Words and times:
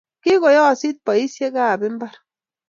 Kokoyoosit 0.23 0.97
boiseikab 1.05 1.81
mbar. 1.93 2.15